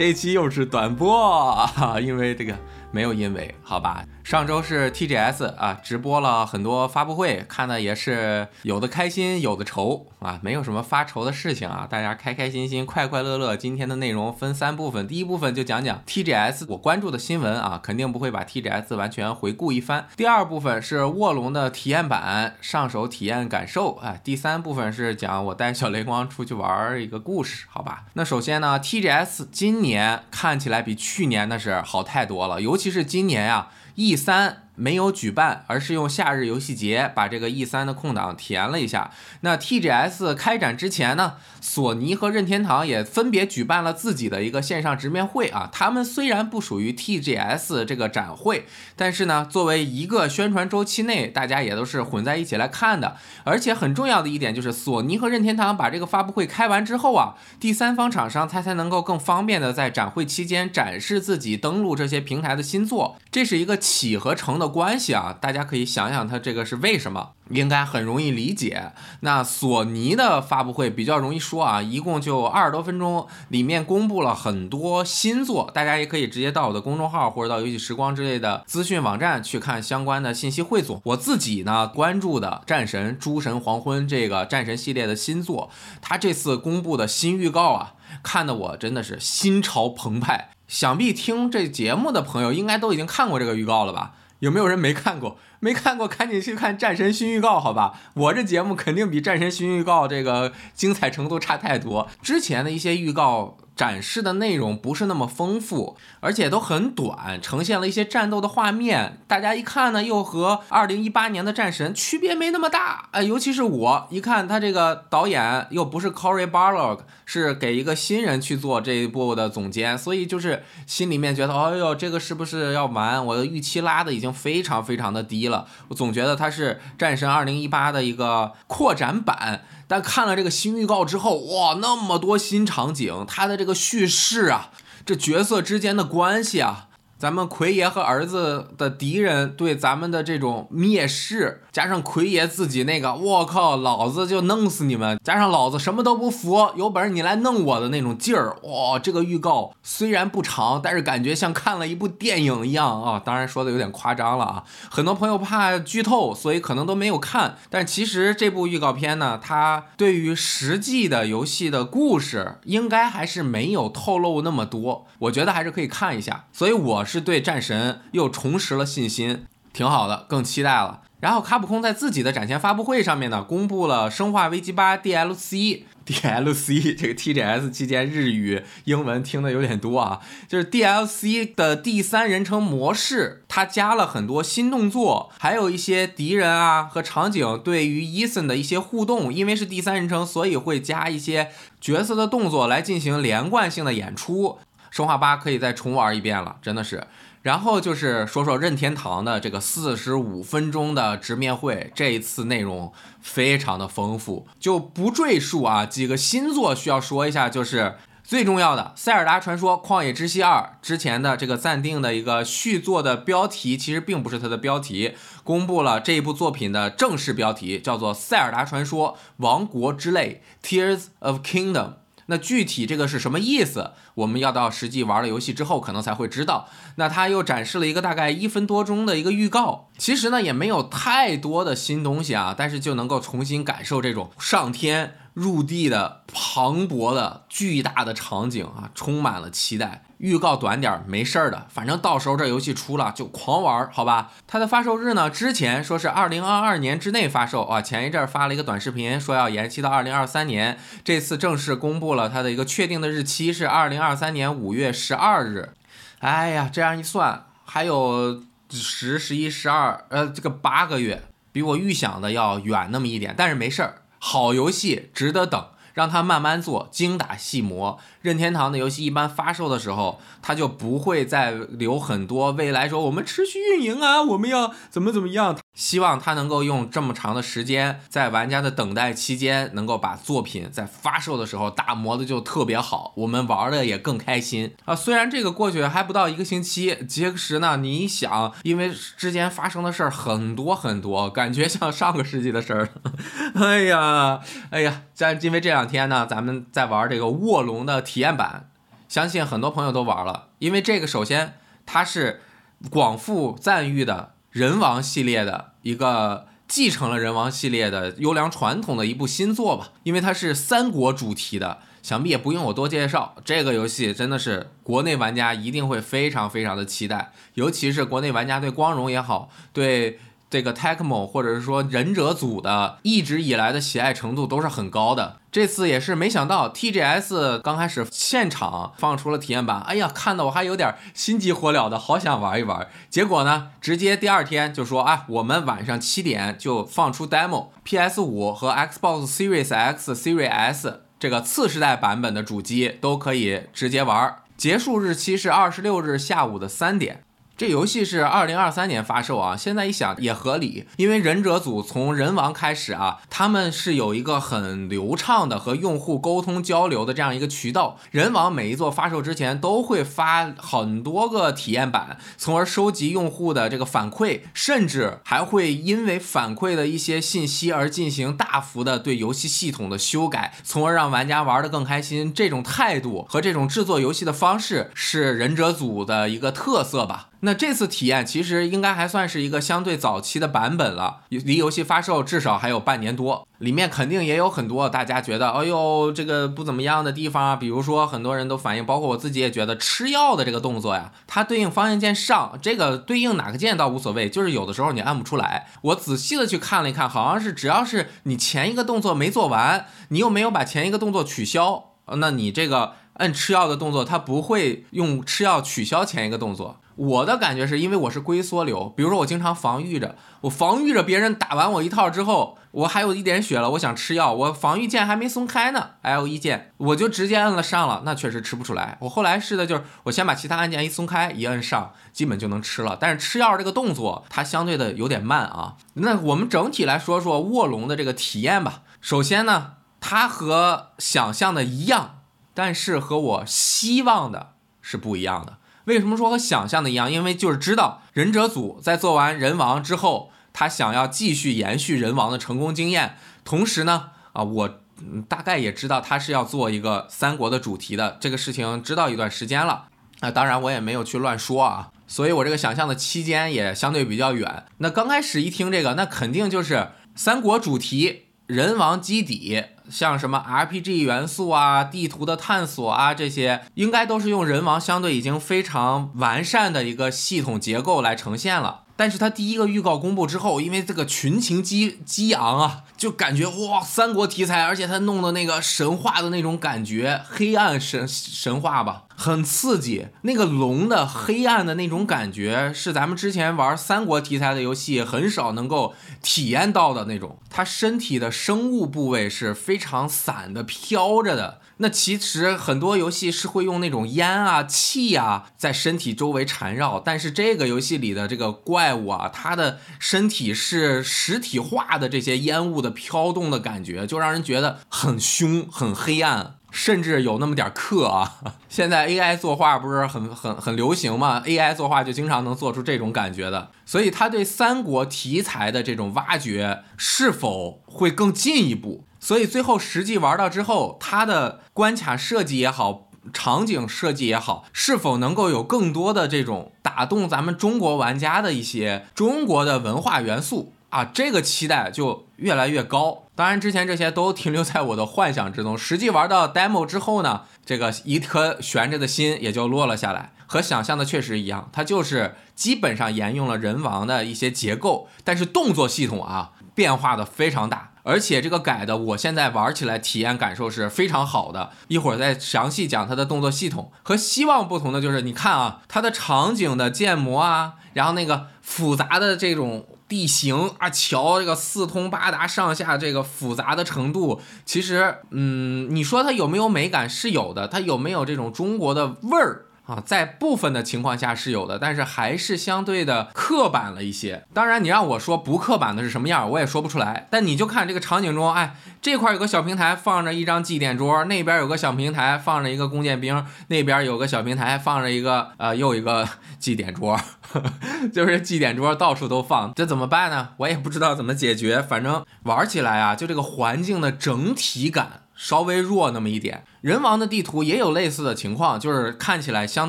[0.00, 1.68] 这一期又是短播，
[2.00, 2.56] 因为这个。
[2.90, 4.02] 没有因为，好吧。
[4.30, 13.56] 上周是 TGS 啊，直播了很多发布会，看的也是有的开心，有的愁啊，没有什么发愁的事情啊，大家开开心心，快快乐乐。
[13.56, 20.06] 今天的内容分三部分，第一部分就讲讲 TGS 我关注的新闻啊，肯定不会把 TGS 完全回顾一番。
[20.16, 28.04] 第二部分是卧龙的体验版上手体验感受啊，第三部分是讲我带小雷光出去玩一个故事，好吧。
[28.12, 33.66] 那首先呢，TGS 今年看起来比去年那是好太多了，尤其是今年呀
[34.00, 34.69] ，E 三。
[34.80, 39.10] 没有举办，而是用夏日游戏节把这个 E 三的空档填了一下。
[39.42, 45.68] 那 TGS 开展之前呢，索尼和任天堂也分别举办了自己的一个线上直面会啊。
[45.70, 48.64] 他们虽然不属于 TGS 这个展会，
[48.96, 53.18] 但是呢，作为一个宣传周期内，大家也都是混在一起来看的。
[53.44, 63.18] 而且很重要的一点就是，索尼和任天堂把这个发布会开完之后啊，第三方厂商他才能够更方便的在展会期间展示自己登录这些平台的新作。
[63.30, 64.69] 这是一个起和成的。
[64.70, 67.32] 关系啊，大家可以想想，它这个是为什么？
[67.50, 68.92] 应该很容易理解。
[69.20, 81.02] 那索尼的发布会比较容易说啊，一共就二十多分钟，里面公布了很多新作，大家也可以直接到我的公众号或者到游戏时光之类的资讯网站去看相关的信息汇总。
[81.06, 90.50] 我自己呢关注的《战神：诸神黄昏》这个战神系列的新作，它这次公布的新预告啊，看得我真的是心潮澎湃。
[90.68, 94.12] 想必听这节目的朋友应该都已经看过这个预告了吧？
[94.40, 95.38] 有没有人没看过？
[95.60, 97.94] 没看过，赶紧去看《战神》新预告，好吧？
[98.14, 102.08] 我这节目肯定比《战神》新预告这个精彩程度差太多。
[102.20, 103.56] 之前的一些预告。
[103.80, 109.22] 展示的内容不是那么丰富，而且都很短，呈现了一些战斗的画面。
[109.26, 113.08] 大家一看呢，又和二零一八年的战神区别没那么大。
[113.12, 123.24] 哎，尤其是我一看他这个导演又不是 Cory Barlog，是给一个新人去做这一部的总监，所以就是心里面觉得，哎呦，这个是不是要完？
[123.24, 125.66] 我的预期拉的已经非常非常的低了。
[125.88, 129.62] 我总觉得它是战神二零一八的一个扩展版。
[129.90, 134.70] 但看了这个新预告之后，哇，那么多新场景，它的这个叙事啊，
[135.04, 136.89] 这角色之间的关系啊。
[137.20, 148.98] 咱们奎爷和儿子的敌人对咱们的这种蔑视，加上奎爷自己那个我靠，老子就弄死你们，加上老子什么都不服，有本事你来弄我的那种劲儿，哇！
[148.98, 153.20] 这个预告虽然不长，但是感觉像看了一部电影一样啊。
[153.22, 157.58] 当然说的有点夸张了啊，很多朋友怕剧透，所以可能都没有看。
[157.68, 165.06] 但其实这部预告片呢，它对于实际的游戏的故事，应该还是没有透露那么多。
[165.18, 166.46] 我觉得还是可以看一下。
[166.50, 167.04] 所以我。
[167.10, 171.00] 是对战神又重拾了信心，挺好的，更期待了。
[171.18, 175.82] 然后卡普空在自己的展前发布会上面呢，公布了《生化危机八》DLC。
[176.06, 189.32] DLC 这个 TGS 期间日语、英文听的有点多啊，就是 DLC 的第三人称模式，它加了很多新动作，还有一些敌人啊和场景对于伊森的一些互动。
[189.32, 191.50] 因为是第三人称，所以会加一些
[191.80, 194.58] 角色的动作来进行连贯性的演出。
[194.90, 197.06] 生化八可以再重玩一遍了，真的是。
[197.42, 202.92] 然后就是说说任天堂的这个四十五分钟的直面会，这一次内容
[203.22, 205.86] 非常的丰富，就不赘述啊。
[205.86, 221.92] 几个新作需要说一下，就是最重要的《塞尔达传说：旷野之息二》之前的这个暂定的一个续作的标题，其实并不是它的标题，公布了这一部作品的正式标题，叫做《塞尔达传说：王国之泪》（Tears of Kingdom）。
[222.30, 223.90] 那具体这个是什么意思？
[224.14, 226.68] 我们要到实际玩了游戏之后，可能才会知道。
[226.94, 240.04] 那他又展示了一个大概一分多钟的一个预告，其实呢也没有太多的新东西啊，但是就能够重新感受这种上天入地的磅礴的巨大的场景啊，充满了期待。
[240.18, 244.32] 预告短点没事儿的，反正到时候这游戏出了就狂玩，好吧？
[244.46, 255.70] 它的发售日呢，之前说是二零二二年之内发售啊，前一阵发了一个短视频说要延期到二零二三年，这次正式公布了它的一个确定的日期是二零二三年五月十二日。
[256.18, 265.70] 哎呀，这样一算，还有十、十一、十二，呃，这个八个月，比我预想的要远那么一点，但是没事儿，好游戏值得等。
[265.94, 267.98] 让他慢慢做，精打细磨。
[268.22, 275.56] 任天堂的游戏一般发售的时候，他就不会再留很多未来说我们持续运营啊，我们要怎么怎么样。
[275.74, 284.94] 希望他能够用这么长的时间，在玩家的等待期间，能够把作品在发售的时候打磨的就特别好，我们玩的也更开心啊。
[284.94, 292.88] 虽然这个过去还不到一个星期，其实呢，你想，因为之间发生的事儿很多很多，感觉像上个世纪的事儿。
[293.54, 294.40] 哎呀，
[294.70, 298.70] 哎呀，在因为这两天呢，咱们在玩这个卧龙的体验版。
[299.06, 302.40] 相信很多朋友都玩了，因为这个首先它是
[302.88, 311.80] 广富赞誉的人王系列的一个继承了人王系列的优良传统的一部新作吧，因为它是三国主题的。
[312.02, 320.18] 想必也不用我多介绍，这个游戏真的是国内玩家一定会非常非常的期待，尤其是国内玩家对光荣也好，对
[320.50, 325.36] 这个 Tecmo 或者是说忍者组的一直以来的喜爱程度都是很高的。
[325.52, 332.86] 这次也是没想到 TGS 刚开始现场放出了体验版，哎呀，看得我还有点心急火燎的，好想玩一玩。
[333.08, 341.02] 结果呢，直接第二天就说，啊，我们晚上七点就放出 demo，PS 五和 Xbox Series X、Series S。
[341.18, 347.24] 这个次世代版本的主机都可以直接玩，结束日期是二十六日下午的三点。
[347.60, 357.98] 这游戏是二零二三年发售啊，现在一想也合理，因为忍者组从人王开始啊，他们是有一个很流畅的和用户沟通交流的这样一个渠道。
[358.12, 372.32] 人王每一座发售之前都会发很多个体验版，从而收集用户的这个反馈，甚至还会因为反馈的一些信息而进行大幅的对游戏系统的修改，从而让玩家玩得更开心。
[372.32, 377.26] 这种态度和这种制作游戏的方式是忍者组的一个特色吧。
[377.42, 387.56] 那这次体验其实应该还算是一个相对早期的版本了，离游戏发售至少还有半年多，里面肯定也有很多大家觉得，哎呦，这个不怎么样的地方啊。
[387.56, 395.68] 比如说，很多人都反映，包括我自己也觉得，吃药的这个动作呀，它对应方向键上，这个对应哪个键倒无所谓，就是有的时候你按不出来。
[395.80, 406.76] 我仔细的去看了一看，好像是只要是你前一个动作没做完，你又没有把前一个动作取消，那你这个摁吃药的动作，它不会用吃药取消前一个动作。
[407.00, 418.98] 我的感觉是因为我是龟缩流，比如说我经常防御着，我防御着别人打完我一套之后，我还有一点血了，我想吃药，我防御键还没松开呢，L 一键我就直接摁了上了，那确实吃不出来。
[419.00, 422.98] 我后来试的就是我先把其他按键一松开，一摁上，基本就能吃了。
[423.00, 425.76] 但是吃药这个动作它相对的有点慢啊。
[425.94, 428.82] 那我们整体来说说卧龙的这个体验吧。
[429.00, 432.18] 首先呢，它和想象的一样，
[432.52, 434.52] 但是和我希望的
[434.82, 435.56] 是不一样的。
[435.90, 437.10] 为什么说和想象的一样？
[437.10, 443.16] 因为就是知道忍者组在做完人王之后，他想要继续延续人王的成功经验。
[443.44, 444.80] 同时呢，啊，我
[445.28, 449.86] 大概也知道他是要做一个三国的主题的这个事情，知道一段时间了。
[450.20, 454.66] 啊，当然我也没有去乱说啊，所以我这个想象的期间也相对比较远。
[454.78, 458.26] 那刚开始一听这个，那肯定就是三国主题。
[458.50, 468.80] 人王基底，像什么 RPG 元素啊、地图的探索啊，这些应该都是用人王相对已经非常完善的一个系统结构来呈现了。
[468.96, 480.06] 但是它第一个预告公布之后，因为这个群情激激昂啊，就感觉哇，三国题材，而且它弄的那个神话的那种感觉，黑暗神神话吧，很刺激。
[480.22, 487.38] 那个龙的黑暗的那种感觉，是咱们之前玩三国题材的游戏很少能够体验到的那种。
[487.50, 491.60] 它身体的生物部位是非常散的，飘着的。
[491.82, 508.36] 那其实很多游戏是会用那种烟啊、气啊在身体周围缠绕，但是这个游戏里的这个怪物啊，它的身体是实体化的，这些烟雾的飘动的感觉，就让人觉得很凶、很黑暗，甚至有那么点克啊。
[508.68, 519.04] 现在 AI 作画不是很很很流行吗？AI 作画就经常能做出这种感觉的，所以他对三国题材的这种挖掘是否会更进一步？
[519.18, 531.04] 所以最后实际玩到之后，它的关卡设计也好，场景设计也好，是否能够有更多的这种打动咱们中国玩家的一些中国的文化元素啊？
[531.04, 533.24] 这个期待就越来越高。
[533.34, 535.76] 当然，之前这些都停留在我的幻想之中。
[535.76, 540.32] 实际玩到 demo 之后呢，这个一颗悬着的心也就落了下来。
[540.46, 547.92] 和想象的确实一样，它就是基本上沿用了人王的一些结构，但是动作系统啊变化的非常大。
[548.02, 551.70] 而且这个改的，我现在玩起来体验感受是非常好的。
[551.88, 553.92] 一会儿再详细讲它的动作系统。
[554.02, 569.66] 和希望不同的就是，你看啊，它的场景的建模啊，然后那个复杂的这种地形啊，桥这个四通八达、上下这个复杂的程度，其实，嗯，你说它有没有美感是有的，它有没有这种中国的味儿？
[569.90, 574.44] 啊，在部分的情况下是有的，但是还是相对的刻板了一些。
[574.54, 577.26] 当然，你让我说不刻板的是什么样，我也说不出来。
[577.28, 586.28] 但你就看这个场景中，哎，这块有个小平台放着一张祭典桌，那边有个小平台放着一个弓箭兵，那边有个小平台放着一个呃又一个
[586.60, 587.20] 祭典桌，
[588.14, 590.50] 就是祭典桌到处都放，这怎么办呢？
[590.58, 591.82] 我也不知道怎么解决。
[591.82, 595.22] 反正玩起来啊，就这个环境的整体感。
[595.40, 596.64] 稍微弱那么一点。
[596.82, 599.88] 人王的地图也有类似的情况，就是看起来相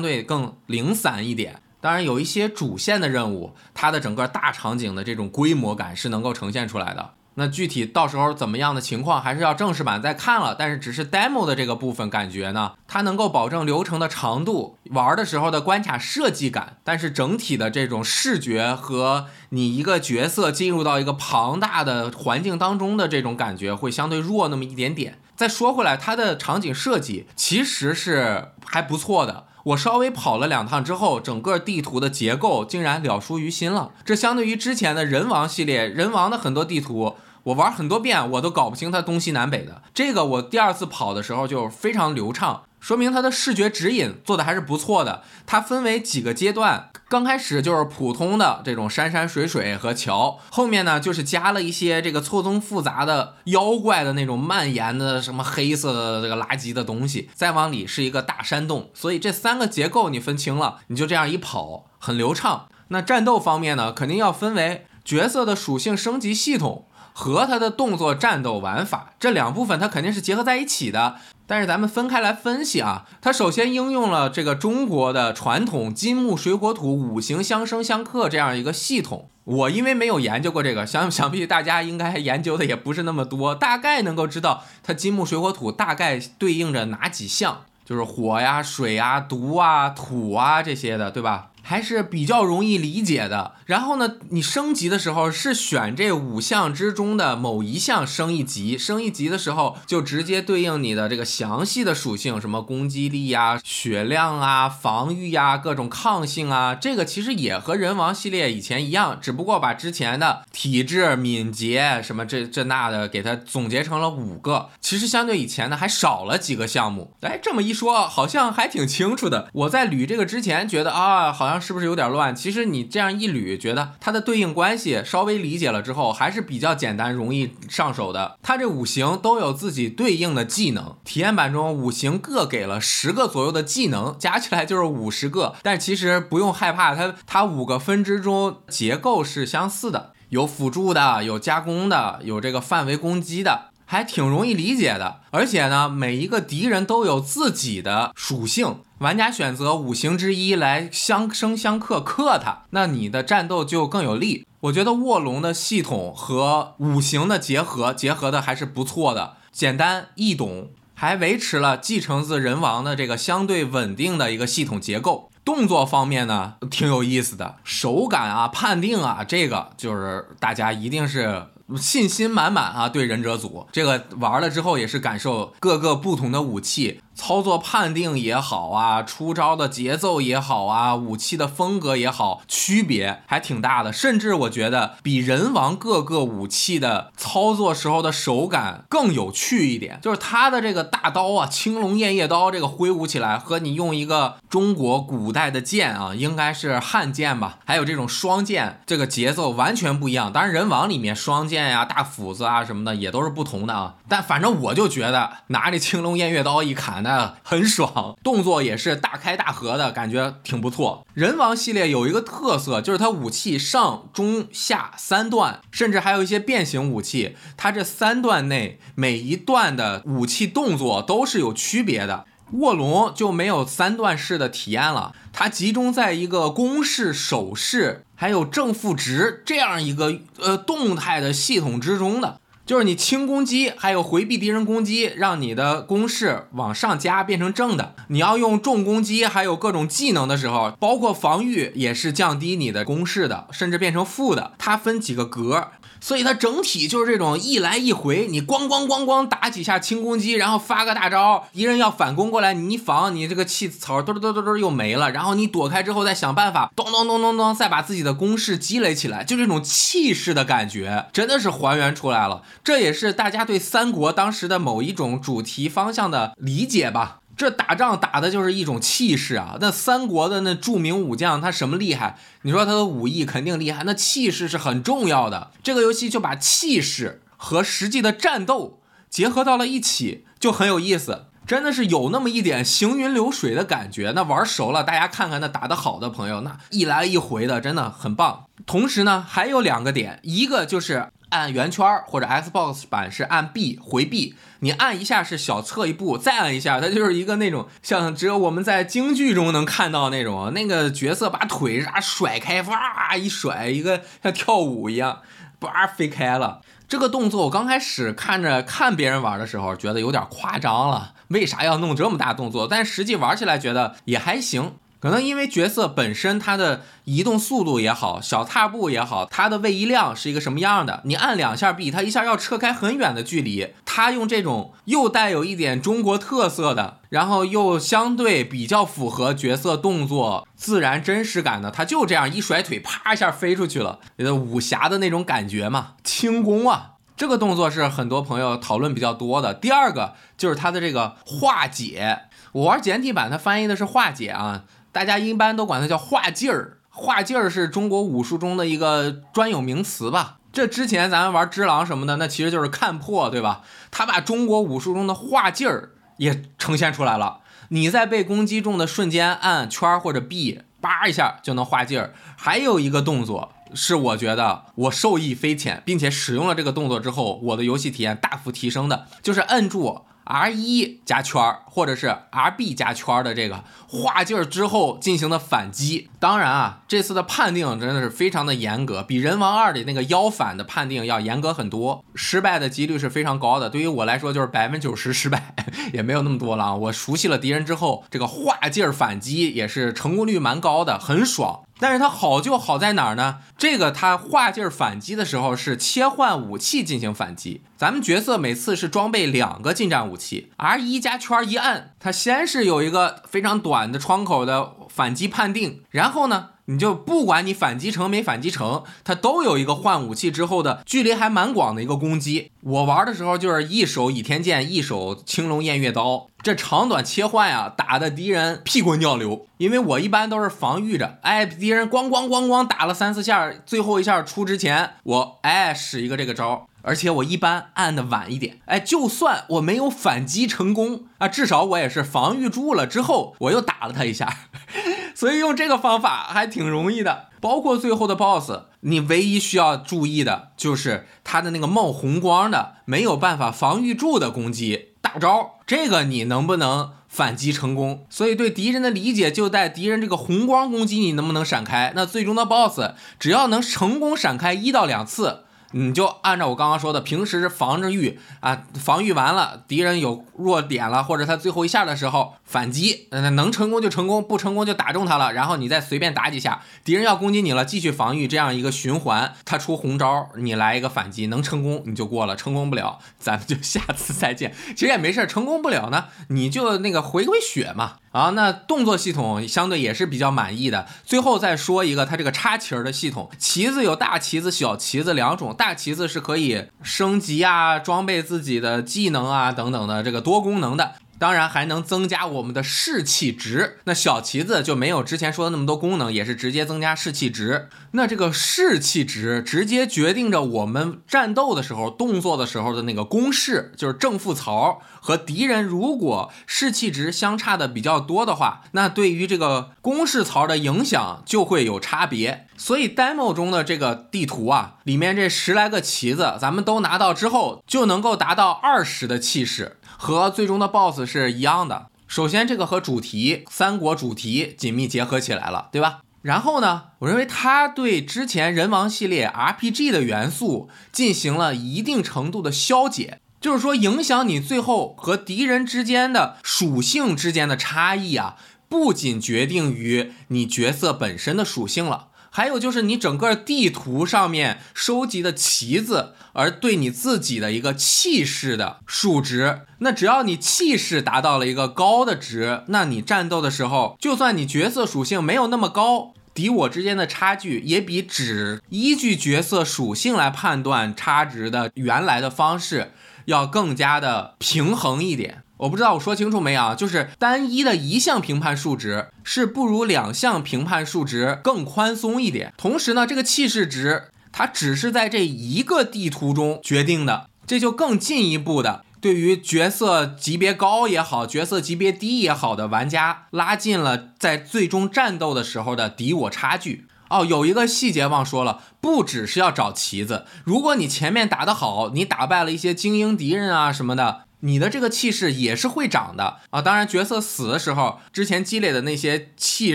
[0.00, 1.60] 对更零散一点。
[1.78, 7.10] 当然，有一些主线的任务，它的整个大场景的这种规模感是能够呈现出来的。
[7.34, 10.54] 那具体到时候怎么样的情况，还是要正式版再看了。
[10.58, 16.78] 但是只是 demo 的这个部分，感觉呢，它能够保证流程的长度，玩的时候的关卡设计感。
[16.82, 25.18] 但是整体的这种视觉和你一个角色进入到一个庞大的环境当中的这种感觉，会相对弱那么一点点。
[25.42, 29.46] 再说回来，它的场景设计其实是还不错的。
[29.64, 33.90] 我稍微跑了两趟之后，整个地图的结构竟然了熟于心了。
[34.04, 39.82] 这相对于之前的人王系列，人王的很多地图，我玩很多遍，我都搞不清它东西南北的。
[39.92, 42.62] 这个我第二次跑的时候就非常流畅。
[42.82, 45.22] 说明它的视觉指引做的还是不错的。
[45.46, 58.90] 它分为几个阶段，刚开始就是普通的这种山山水水和桥，后面呢就是加了一些这个错综复杂的妖怪的那种蔓延的什么黑色的这个垃圾的东西，再往里是一个大山洞。
[58.92, 62.66] 所以这三个结构你分清了，你就这样一跑很流畅。
[62.88, 71.16] 那战斗方面呢，肯定要分为角色的属性升级系统和它的动作战斗玩法这两部分，它肯定是结合在一起的。
[71.46, 79.28] 但是咱们分开来分析啊，它首先应用了这个中国的传统金木水火土五行相生相克这样一个系统。
[79.44, 91.48] 我因为没有研究过这个，想 想必大家应该研究的也不是那么多，大概能够知道它金木水火土大概对应着哪几项，就是火呀、水啊、毒啊、土啊这些的，对吧？
[91.62, 93.52] 还是比较容易理解的。
[93.66, 106.74] 然后呢，你升级的时候是选这五项之中的某一项升一级，升一级的时候就直接对应你的这个详细的属性，什么攻击力呀、血量啊、防御呀、各种抗性啊。
[106.74, 114.68] 这个其实也和人王系列以前一样，只不过把之前的体质、敏捷什么这这那的给它总结成了五个。
[114.80, 117.14] 其实相对以前呢还少了几个项目。
[117.20, 119.48] 哎，这么一说好像还挺清楚的。
[119.52, 121.51] 我在捋这个之前觉得啊，好像。
[121.60, 122.34] 是不是有点乱？
[122.34, 128.38] 其实你这样一捋，觉得它的对应关系稍微理解了之后，还是比较简单、容易上手的。
[128.42, 135.54] 它这五行都有自己对应的技能，体验版中五行各给了十个左右的技能，加起来就是五十个。
[135.62, 143.71] 但其实不用害怕，它它五个分支中结构是相似的，有辅助的，有加工的，有这个范围攻击的。
[143.92, 154.46] 还挺容易理解的，而且呢，每一个敌人都有自己的属性，玩家选择五行之一来相生相克克它，那你的战斗就更有利。
[154.60, 165.30] 我觉得卧龙的系统和五行的结合，结合的还是不错的，简单易懂，还维持了继承自人王的这个相对稳定的一个系统结构。
[165.44, 171.48] 动作方面呢，挺有意思的，手感啊、判定啊，这个就是大家一定是。
[171.76, 172.88] 信心满满啊！
[172.88, 177.00] 对忍者组这个玩了之后，也是感受各个不同的武器。
[177.14, 183.92] 操作判定也好啊，出招的节奏也好啊，武器的风格也好，区别还挺大的。
[183.92, 189.98] 甚至我觉得比人王各个武器的操作时候的手感更有趣一点。
[190.00, 200.32] 就是它的这个大刀啊，青龙偃月刀，这个挥舞起来和你用一个中国古代的剑啊，应该是汉剑吧，还有这种双剑，这个节奏完全不一样。
[200.32, 203.96] 当然人王里面双剑呀、大斧子啊什么的也都是不同的啊。
[204.08, 207.01] 但反正我就觉得拿着青龙偃月刀一砍。
[207.02, 211.06] 那很爽，动作也是大开大合的感觉，挺不错。
[211.14, 222.24] 人王系列有一个特色，就是它武器上中下三段，甚至还有一些变形武器，它这三段内每一段的武器动作都是有区别的。
[222.52, 232.41] 卧龙就没有三段式的体验了，它集中在一个攻势、守势还有正负值这样一个呃动态的系统之中的。
[232.72, 237.94] 就是你轻攻击，还有回避敌人攻击，让你的攻势往上加变成正的。
[238.08, 244.52] 你要用重攻击，还有各种技能的时候，包括防御也是降低你的攻势的，甚至变成负的。
[244.56, 245.68] 它分几个格。
[246.02, 262.42] 所以它整体就是这种一来一回，你咣咣咣咣打几下轻攻击，然后发个大招，敌人要反攻过来，你一防，你这个气草嘟嘟嘟嘟又没了，然后你躲开之后再想办法，咚咚咚咚咚，再把自己的攻势积累起来，就这种气势的感觉，真的是还原出来了。
[262.64, 267.20] 这也是大家对三国当时的某一种主题方向的理解吧。
[267.36, 269.56] 这打仗打的就是一种气势啊！
[269.60, 272.18] 那三国的那著名武将他什么厉害？
[272.42, 275.50] 你说他的武艺肯定厉害，那气势是很重要的。
[275.62, 281.26] 这个游戏就把气势和实际的战斗结合到了一起，就很有意思。
[281.44, 284.12] 真的是有那么一点行云流水的感觉。
[284.14, 288.44] 那玩熟了，大家看看那打得好的朋友，那一来一回的真的很棒。
[288.64, 294.36] 同时呢，还有两个点，一个就是按圆圈，或者 Xbox 版是按 B 回避。
[294.60, 305.22] 你按一下是小侧一步，再按一下，它就是一个那种像只有我们在京剧中能看到那种那个角色把腿啥甩开，哇一甩，一个像跳舞一样，
[305.58, 306.60] 叭飞开了。
[306.86, 312.68] 这个动作我刚开始看着看别人玩的时候，觉得有点夸张了，为啥要弄这么大动作？
[312.68, 314.74] 但实际玩起来觉得也还行。
[315.02, 321.02] 可能因为角色本身它的移动速度也好，小踏步也好，它的位移量是一个什么样的？
[321.06, 323.74] 你按两下 B，它一下要撤开很远的距离。
[323.84, 333.98] 它用这种又带有一点中国特色的，然后又相对比较符合角色动作自然真实感的，它就这样一甩腿，啪一下飞出去了，
[334.32, 339.52] 武侠的那种感觉嘛，轻功啊，这个动作是很多朋友讨论比较多的。
[339.52, 342.20] 第二个就是它的这个化解，
[342.52, 344.62] 我玩简体版，它翻译的是化解啊。
[344.92, 350.36] 大家一般都管它叫画劲儿，画劲儿是中国武术中的一个专有名词吧？
[350.52, 353.62] 这之前咱们玩只狼什么的，那其实就是看破，对吧？
[353.90, 357.38] 他把中国武术中的画劲儿也呈现出来了。
[357.70, 362.12] 你在被攻击中的瞬间按圈或者 B，叭一下就能画劲儿。
[362.36, 370.04] 还有一个动作是我觉得我受益匪浅，并且使用了这个动作之后，我的游戏体验大幅提升的，就是摁住。
[370.24, 376.08] R 一加圈儿，或者是 R B 加圈儿的这个画劲儿之后进行的反击。
[376.18, 383.68] 当然啊，这次的判定真的是非常的严格，比人王二里那个腰反的判定要严格很多，失败的几率是非常高的。
[383.68, 385.54] 对于我来说，就是百分之九十失败，
[385.92, 386.74] 也没有那么多了啊。
[386.74, 391.62] 我熟悉了敌人之后，这个画劲儿反击也是成功率蛮高的，很爽。
[391.82, 393.38] 但是它好就好在哪儿呢？
[393.58, 397.62] 这个它画劲儿反击的时候是切换武器进行反击。
[397.76, 406.50] 咱们角色每次是装备两个近战武器，R 一加圈一按，它先是有一个非常短的窗口的反击判定，然后呢？
[406.66, 412.52] 你就不管你反击成没反击成，它都有一个换武器之后的距离还蛮广的一个攻击。
[412.62, 419.46] 我玩的时候就是一手倚天剑，一手青龙偃月刀，这长短切换呀，打的敌人屁滚尿流。
[419.58, 426.66] 因为我一般都是防御着，哎，敌人咣咣咣咣打了三四下，最后一下出之前，我哎使一个这个招。
[426.82, 434.36] 而且我一般按的晚一点，哎，就算我没有反击成功啊，至少我也是防御住了之后，我又打了他一下，
[435.14, 437.26] 所以用这个方法还挺容易的。
[437.40, 448.06] 包括最后的 BOSS，你唯一需要注意的就是他的那个冒红光的，没有办法防御住的攻击大招，这个你能不能反击成功？
[448.08, 451.92] 所以对敌人的理解就在敌人这个红光攻击你能不能闪开？
[451.96, 455.44] 那最终的 BOSS 只要能成功闪开一到两次。
[455.72, 474.54] 你就按照我刚刚说的，平时是防着御啊，防御完了，敌人有弱点了，或者他最后一下的时候反击，嗯，能成功就成功，不成功就打中他了，然后你再随便打几下，敌人要攻击你了，继续防御，这样一个循环，他出红招，你来一个反击，能成功你就过了，成功不了，咱们就下次再见。
[474.76, 477.94] 其实也没事，成功不了呢，你就那个回回血嘛。
[478.12, 480.86] 啊，那动作系统相对也是比较满意的。
[481.02, 485.54] 最后再说一个，它这个插旗儿的系统，旗子有大旗子、小旗子两种。
[485.62, 490.94] 大旗子是可以升级啊、装备自己的技能啊等等的这个多功能的。
[491.20, 497.68] 当然还能增加我们的士气值，那小旗子就没有之前说的那么多功能，也是直接增加士气值。
[497.94, 512.46] 那这个士气值直接决定着我们战斗的时候、动作的时候的那个攻势，就是正负槽和敌人如果士气值相差的比较多的话，那对于这个攻势槽的影响就会有差别。
[512.56, 519.76] 所以 demo 中的这个地图啊，里面这十来个旗子，咱们都拿到之后，就能够达到二十的气势。
[519.98, 521.86] 和最终的 BOSS 是一样的。
[522.08, 526.00] 首先，这个和主题三国主题紧密结合起来了，对吧？
[526.22, 538.36] 然后呢，我认为他对之前人王系列 RPG 的元素进行了一定程度的消解，就是说，影响你最后和敌人之间的属性之间的差异啊，
[538.68, 542.10] 不仅决定于你角色本身的属性了。
[542.34, 562.92] 还有就是你整个地图上面收集的旗子，而对你自己的一个气势的数值，那只要你气势达到了一个高的值，那你战斗的时候，就算你角色属性没有那么高，敌我之间的差距也比只依据角色属性来判断差值的原来的方式
[563.26, 565.42] 要更加的平衡一点。
[565.62, 566.74] 我不知道我说清楚没有啊？
[566.74, 572.52] 就是单一的一项评判数值是不如两项评判数值更宽松一点。
[572.56, 586.86] 同时呢，这个气势值它只是在这一个地图中决定的，这就更进一步的对于角色级别高也好，角色级别低也好的玩家拉近了在最终战斗的时候的敌我差距。
[587.08, 594.22] 哦，有一个细节忘说了，不只是要找旗子，如果你前面打得好，你打败了一些精英敌人啊什么的。
[594.44, 596.60] 你的这个气势也是会涨的啊！
[596.60, 599.74] 当然，角色死的时候，之前积累的那些气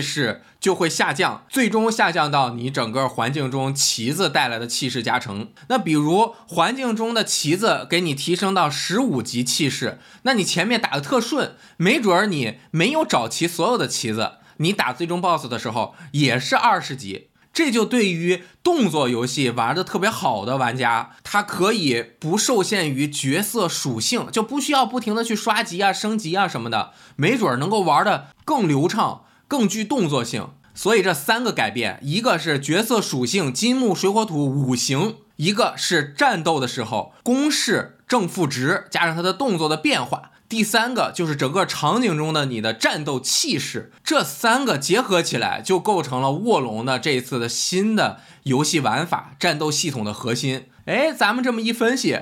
[0.00, 5.48] 势就会下降，最终下降到你整个环境中旗子带来的气势加成。
[5.68, 17.27] 那比如环境中的旗子给你提升到十五级气势，那你前面打的特顺，没准儿你没有找齐所有的旗子，你打最终 BOSS 的时候也是二十级。
[17.58, 30.50] 这就对于动作游戏玩的特别好的玩家，他可以不受限于角色属性，就不需要不停的去刷级啊、升级啊什么的，没准能够玩的更流畅、更具动作性。
[30.72, 40.30] 所以这三个改变，一个是角色属性金木水火土五行，一个是战斗的时候攻势正负值加上它的动作的变化。
[40.48, 50.70] 第三个就是整个场景中的你的战斗气势，这三个结合起来就构成了卧龙的这一次的新的游戏玩法、战斗系统的核心。
[50.86, 52.18] 哎，咱们这么一分析，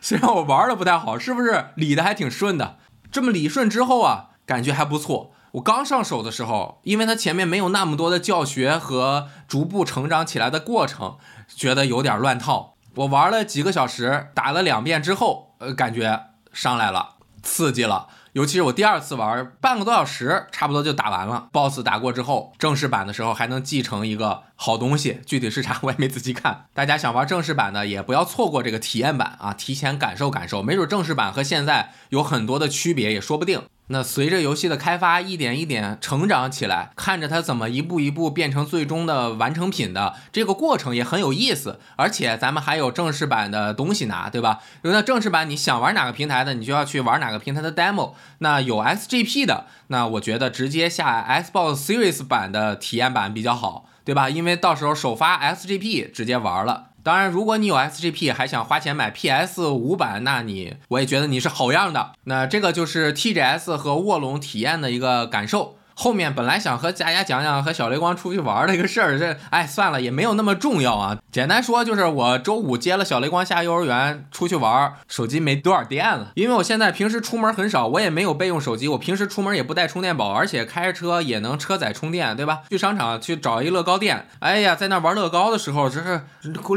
[0.00, 2.78] 虽然我玩的不太好，是不是理的还挺顺的？
[3.12, 5.32] 这么理顺之后啊，感觉还不错。
[5.52, 12.74] 我刚上手的时候，因为它前面没有那么多的教学和逐步成长起来的过程，觉得有点乱套。
[12.96, 17.17] 我玩了几个小时，打了两遍之后，呃，感觉上来了。
[17.42, 21.48] 刺激了，尤其是我第二次玩，半个多小时差不多就打完了。
[21.52, 26.66] BOSS 打过之后，正式版的时候还能继承一个好东西，具体是啥我也没仔细看。
[26.74, 33.62] 大家想玩正式版的，也不要错过这个体验版啊，提前感受感受，没准正式版和现在有很多的区别，也说不定。
[33.90, 41.80] 那随着游戏的开发一点一点成长起来，看着它怎么一步一步变成最终的完成品的这个过程也很有意思。
[41.96, 44.60] 而且咱们还有正式版的东西拿，对吧？
[44.82, 48.12] 那正式版你想玩哪个平台的，你就要去玩哪个平台的 demo。
[48.38, 54.28] 那有 SGP 的，那我觉得直接下 Xbox Series 版的体验版比较好，对吧？
[54.28, 56.88] 因为到时候首发 SGP 直接玩了。
[57.08, 62.12] 当然，如果你有 SGP 还想花钱买 PS 五版，那你我也觉得你是好样的。
[62.24, 65.77] 那这个就是 TGS 和卧龙体验的一个感受。
[66.00, 71.18] 后面本来想和大家讲讲和小雷光出去玩的一个事儿，这哎算了，也没有那么重要啊。
[71.32, 76.30] 简单说就是我周五接了小雷光下幼儿园，出去玩，手机没多少电了。
[76.36, 82.60] 因为我现在平时出门很少，我也没有备用手机，我平时出门也不带充电宝，而且开着车也能车载充电，对吧？
[82.70, 86.22] 去商场去找一乐高店，哎呀，在那玩乐高的时候，这是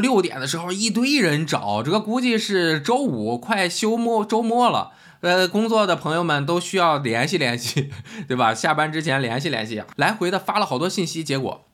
[0.00, 4.90] 六点的时候一堆人找，这个估计是周五快休末周末了。
[5.22, 7.92] 呃，工作的朋友们都需要联系联系，
[8.26, 8.52] 对吧？
[8.52, 11.64] 下班之前联系联系，来回的发了好多信息，结果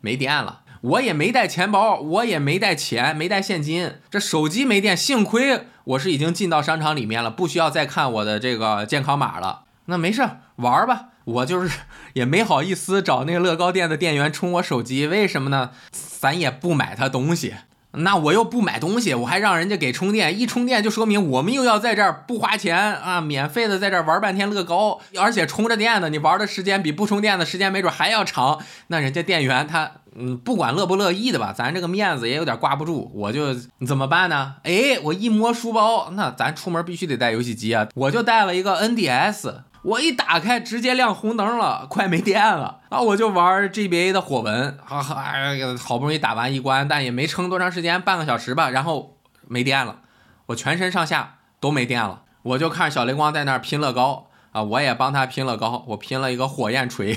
[0.00, 0.62] 没电了。
[0.80, 4.96] 我也没带钱包，我也没带钱，没带现金，这手机没电。
[4.96, 9.64] 幸亏我是已经进到商场里面了，不需要再看我的这个健康码了。
[9.86, 11.08] 那没事，玩吧。
[11.24, 11.80] 我就是
[12.14, 15.72] 也没好意思找那个乐高店的店员充我手机，为什么呢？
[15.92, 17.54] 咱也不买他东西。
[17.96, 28.58] 那我又不买东西，我还让人家给充电，一充电就说明我们又要在这儿不花钱啊，免费的在这儿玩半天乐高，而且充着电呢，你玩的时间比不充电的时间没准还要长。
[28.88, 33.54] 那人家店员他嗯，不管乐不乐意的吧，咱这个面子也有点挂不住，我就
[33.86, 34.56] 怎么办呢？
[34.62, 39.62] 哎，我一摸书包，那咱出门必须得带游戏机啊，我就带了一个 NDS。
[39.82, 42.80] 我一打开，直接亮红灯了，快没电了。
[42.90, 48.68] 然后我就玩 GBA 的火纹，哈哈，哎呀，好不容易打完一关，但也没撑多长时间，半个小时吧。
[48.68, 50.00] 然后没电了，
[50.46, 52.22] 我全身上下都没电了。
[52.42, 57.16] 我就看小雷光在那儿拼乐高啊，我也帮他拼乐高，我拼了一个火焰锤，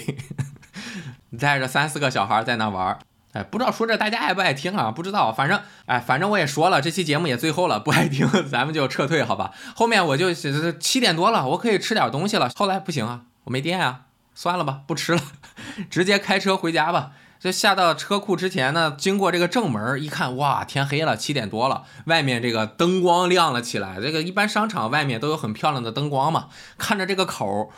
[1.38, 3.00] 带着三四个小孩在那玩儿。
[3.34, 4.90] 哎，不知道说这大家爱不爱听啊？
[4.90, 9.52] 不知道，反正哎，反正我也说了，这期节目也最后了，不爱听咱们就撤退，好吧？
[9.76, 12.50] 后面我就七点多了，我可以吃点东西了。
[12.56, 15.22] 后来不行啊，我没电啊，算了吧，不吃了，
[15.92, 17.12] 直接开车回家吧。
[17.40, 24.02] 就下到车库之前呢，经过这个正门一看，哇，天黑了，七点多了，外面这个灯光亮了起来。
[24.02, 26.48] 这个一般商场外面都有很漂亮的灯光嘛，
[26.80, 27.72] 看着这个口。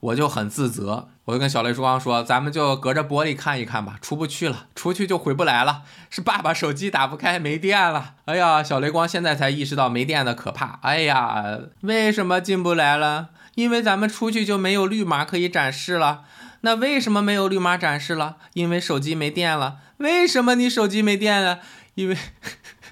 [0.00, 5.82] 我就很自责，我就跟小雷叔光说：“咱们就隔着玻璃看一看吧，出不去了，出去就回不来了。
[6.08, 8.14] 是爸爸手机打不开，没电了。
[8.26, 10.78] 哎呀，小雷光现在才意识到没电的可怕。
[10.82, 13.30] 哎呀，为什么进不来了？
[13.56, 16.22] 因为咱们出去就没有绿码可以展示了。
[16.60, 18.36] 那为什么没有绿码展示了？
[18.52, 19.78] 因为手机没电了。
[19.96, 21.58] 为什么你手机没电了？
[21.94, 22.16] 因为……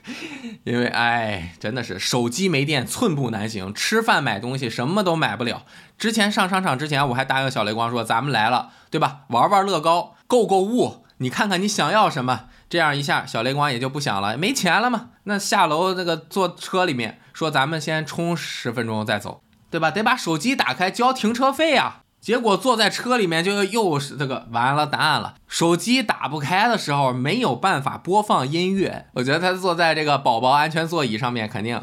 [0.65, 3.75] 因为哎，真的是手机没电，寸步难行。
[3.75, 5.65] 吃饭买东西什么都买不了。”
[5.99, 9.21] 之前上商场之前，我还答应小雷光说：“咱们来了，对吧？
[9.29, 15.11] 玩玩乐高，购购物，你看看你想要什么。”这样一下，小雷光也就不想了，没钱了嘛。
[15.25, 19.91] 那下楼那个坐车里面说：“咱们先充十分钟再走，对吧？
[19.91, 25.37] 得把手机打开交停车费啊。”结果坐在车里面就又是这个完了，答案了。
[25.47, 31.81] 手机打不开的时候没有办法播放音乐，我觉得他坐在这个宝宝安全座椅上面肯定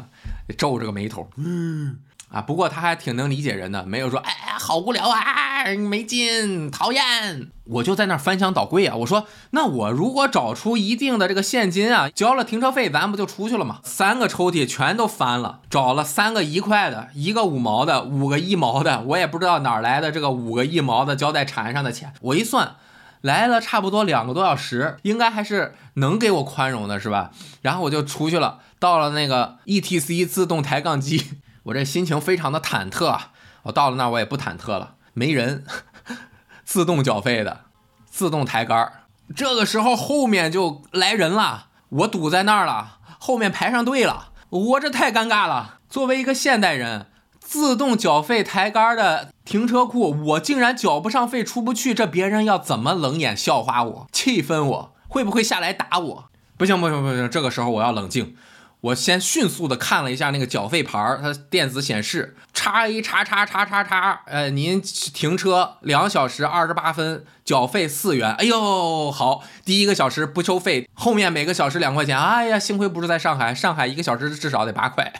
[0.58, 1.30] 皱着个眉头。
[1.38, 2.00] 嗯。
[2.34, 7.48] 啊，不过他还挺能理解人的，没有说哎呀好无聊啊，没劲，讨厌。
[7.66, 13.78] 我就在那儿翻箱倒柜啊，我说那我如果找出一定的这个现金啊，交了停车费，咱不就出去了吗？
[13.84, 22.12] 三个抽屉全都翻了，找了三个一块的，一个五毛的，五个一毛的，我也不知道哪来的这个五个一毛的交在缠上的钱。
[22.20, 22.74] 我一算，
[23.20, 27.30] 来了差不多两个多小时，应该还是能给我宽容的，是吧？
[27.62, 31.38] 然后我就出去了，到了那个 E T C 自动抬杠机。
[31.64, 33.18] 我这心情非常的忐忑！
[33.62, 35.64] 我到了那儿我也不忐忑了，没人，
[36.64, 37.62] 自动缴费的，
[38.04, 38.92] 自动抬杆儿。
[39.34, 45.78] 这个时候后面就来人了，我堵在那儿了，后面排上队了，我这太尴尬了。
[45.88, 47.06] 作为一个现代人，
[47.40, 56.24] 自动缴费抬杆的停车库，我竟然缴不上费出不去，这别人要怎么冷眼笑话我，气愤我，会不会下来打我？
[56.58, 58.36] 不行不行不行，这个时候我要冷静。
[58.84, 68.34] 我先迅速的看了一下那个缴费牌儿，它电子显示叉 A 叉叉叉叉叉，呃，您停车两小时二十八分，缴费四元。
[68.34, 72.18] 哎呦，好，第一个小时不收费，后面每个小时两块钱。
[72.18, 75.10] 哎呀，幸亏不是在上海，上海一个小时至少得八块，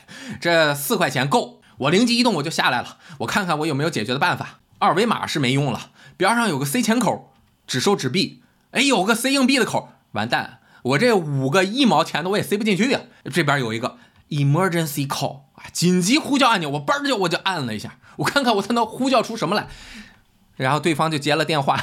[0.42, 1.62] 这四块钱够。
[1.78, 4.60] 我灵机一动，我就下来了，我看看我有没有解决的办法。
[4.78, 7.32] 二维码是没用了，边上有个塞钱口，
[7.66, 8.42] 只收纸币。
[8.72, 10.58] 哎，有个塞硬币的口，完蛋。
[10.84, 13.00] 我这五个一毛钱的我也塞不进去呀！
[13.32, 13.96] 这边有一个
[14.28, 19.68] emergency call 啊，紧急呼叫按钮，我嘣就我就按了一下，我看看我才能呼叫出什么来。
[20.56, 21.80] 然后对方就接了电话，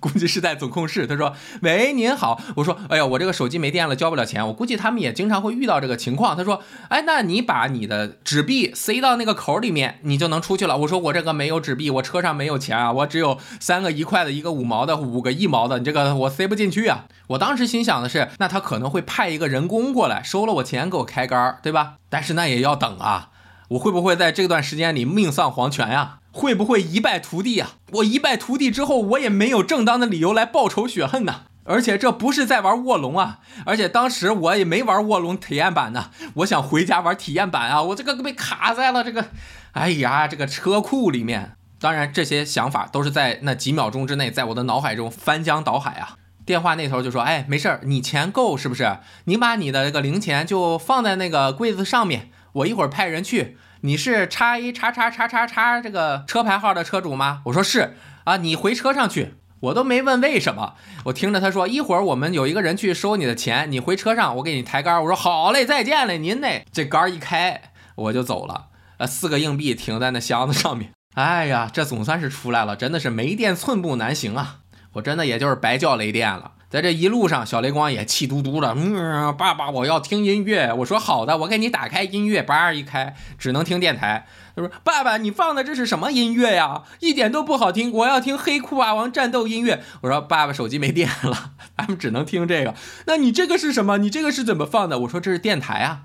[0.00, 1.06] 估计是在总控室。
[1.06, 6.36] 他说：“喂，您好。”我说：“哎呀，我这个手机没电了，交不了钱。”我估计他们也经常会遇到这个情况。
[6.36, 21.94] 他说：“哎，那你把你的纸币塞到那个口里面，你就能出去了。”我说：“我这个没有纸币，我车上没有钱啊，我只有三个一块的，一个五毛的，五个一毛的，你这个我塞不进去啊。”我当时心想的是，那他可能会派一个人工过来收了我钱给我开杆，对吧？
[22.08, 23.30] 但是那也要等啊，
[23.70, 26.20] 我会不会在这段时间里命丧黄泉呀？
[26.36, 27.76] 会不会一败涂地啊？
[27.92, 31.44] 我一败涂地之后，我也没有正当的理由来报仇雪恨呐。
[31.64, 36.10] 而且这不是在玩卧龙啊，而且当时我也没玩卧龙体验版呢。
[36.34, 39.24] 我想回家玩体验版啊，我这个被卡在了这个，
[39.72, 41.56] 哎呀，这个车库里面。
[41.80, 46.16] 当然，这些想法都是在那几秒钟之内，在我的脑海中翻江倒海啊。
[46.44, 48.98] 电话那头就说：“哎，没事儿，你钱够是不是？
[49.24, 57.42] 你把你的这个零钱就放在那个柜子上面，我一会儿派人去。”你是叉一叉叉叉叉叉这个车牌号的车主吗？
[57.44, 57.94] 我说是
[58.24, 60.74] 啊，你回车上去，我都没问为什么。
[61.04, 65.00] 我听着他说一会儿我们有一个人去收你的钱，你回车上，我给你抬杆。
[65.00, 66.64] 我说好嘞，再见嘞，您嘞。
[66.72, 67.62] 这杆一开
[67.94, 70.90] 我就走了，呃，四个硬币停在那箱子上面。
[71.14, 74.62] 哎呀，这总算是出来了，真的是没电寸步难行啊！
[74.94, 76.54] 我真的也就是白叫雷电了。
[76.68, 78.74] 在这一路上，小雷光也气嘟嘟的。
[78.76, 80.72] 嗯，爸爸，我要听音乐。
[80.78, 82.42] 我说好的，我给你打开音乐。
[82.42, 84.26] 叭一开，只能听电台。
[84.56, 86.82] 他说：“爸爸，你放的这是什么音乐呀？
[87.00, 87.92] 一点都不好听。
[87.92, 92.74] 我要听黑酷霸王战斗音乐。”我说：“爸爸，手机没电了， 咱们只能听这个。
[93.06, 93.98] 那你这个是什么？
[93.98, 96.02] 你这个是怎么放的？”我说：“这是电台啊。”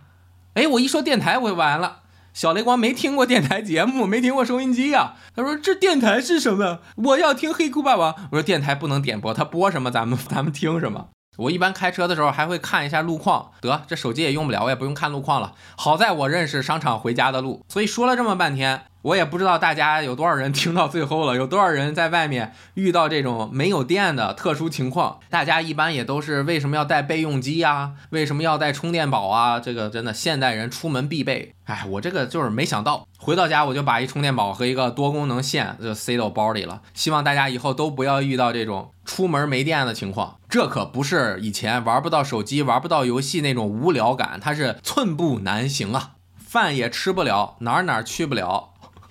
[0.55, 2.00] 哎，我一说电台，我就完了。
[2.33, 5.15] 小雷光没听过电台节目，没听过收音机呀。
[5.35, 6.79] 他说：“这电台是什么？
[6.95, 11.09] 我要听黑酷霸王。”我说：“电台不能点播，他播什么咱们咱们听什么。”
[11.41, 13.51] 我一般开车的时候还会看一下路况。
[13.61, 15.53] 得，这手机也用不了，我也不用看路况了。
[15.75, 18.83] 好在我认识商场回家的路，所以说了这么半天。
[19.01, 25.17] 我也不知道大家有多少人听到最后了，有多少人在外面遇到这种没有电的特殊情况。
[25.27, 27.93] 大家一般也都是为什么要带备用机啊？
[28.11, 29.59] 为什么要带充电宝啊？
[29.59, 31.55] 这个真的现代人出门必备。
[31.63, 36.83] 哎，我这个就是没想到，回到家我就把一充电宝和一个多功能线就塞到包里了。
[36.93, 40.35] 希望大家以后都不要遇到这种出门没电的情况。
[40.51, 48.69] 这可不是以前玩不到手机、玩不到游戏那种无聊感，它是寸步难行啊，饭也吃不了，哪儿哪儿去不了。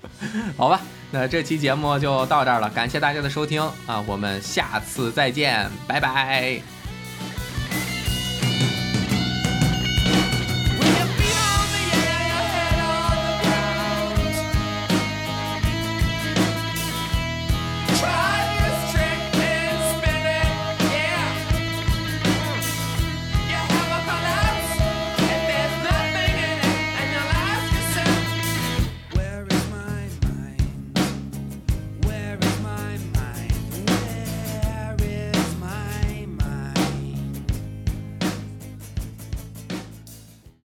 [0.58, 6.79] 好吧，那这期节目就到这儿了，感谢大家的收听啊，我们下次再见，拜拜。